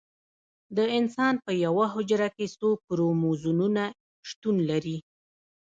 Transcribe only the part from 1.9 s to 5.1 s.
حجره کې څو کروموزومونه شتون لري